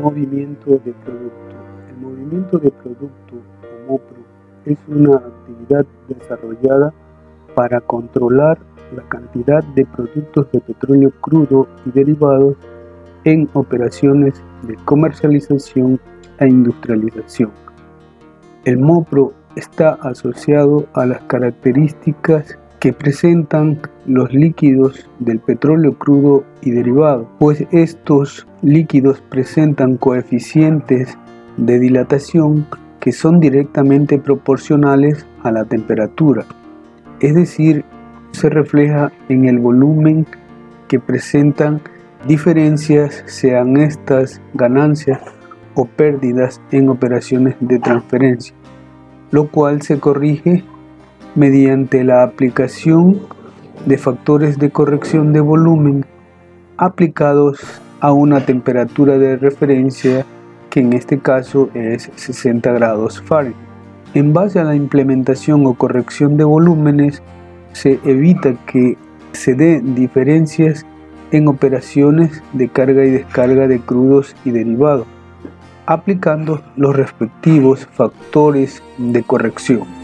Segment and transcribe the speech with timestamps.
[0.00, 1.56] Movimiento de producto.
[1.88, 4.16] El movimiento de producto o MOPRO
[4.66, 6.92] es una actividad desarrollada
[7.54, 8.58] para controlar
[8.94, 12.56] la cantidad de productos de petróleo crudo y derivados
[13.24, 15.98] en operaciones de comercialización
[16.38, 17.50] e industrialización.
[18.64, 26.70] El MOPRO está asociado a las características que presentan los líquidos del petróleo crudo y
[26.70, 31.16] derivado, pues estos líquidos presentan coeficientes
[31.56, 32.66] de dilatación
[33.00, 36.44] que son directamente proporcionales a la temperatura,
[37.20, 37.86] es decir,
[38.32, 40.26] se refleja en el volumen
[40.86, 41.80] que presentan
[42.28, 45.22] diferencias, sean estas ganancias
[45.74, 48.54] o pérdidas en operaciones de transferencia,
[49.30, 50.64] lo cual se corrige
[51.34, 53.20] mediante la aplicación
[53.86, 56.06] de factores de corrección de volumen
[56.76, 57.60] aplicados
[58.00, 60.24] a una temperatura de referencia
[60.70, 63.56] que en este caso es 60 grados Fahrenheit.
[64.14, 67.22] En base a la implementación o corrección de volúmenes
[67.72, 68.96] se evita que
[69.32, 70.86] se den diferencias
[71.32, 75.06] en operaciones de carga y descarga de crudos y derivados,
[75.84, 80.03] aplicando los respectivos factores de corrección.